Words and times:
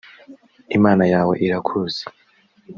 imana 0.77 1.03
yawe 1.13 1.33
irakuzi 1.45 2.03